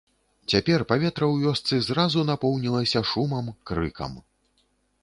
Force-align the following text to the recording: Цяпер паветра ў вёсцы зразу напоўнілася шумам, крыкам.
Цяпер 0.53 0.79
паветра 0.91 1.25
ў 1.33 1.47
вёсцы 1.47 1.79
зразу 1.89 2.25
напоўнілася 2.31 3.07
шумам, 3.13 3.55
крыкам. 3.71 4.21